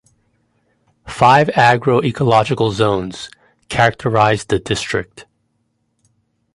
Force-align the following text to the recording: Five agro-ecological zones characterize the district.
Five 1.07 1.49
agro-ecological 1.49 2.71
zones 2.71 3.29
characterize 3.69 4.45
the 4.45 4.57
district. 4.57 5.27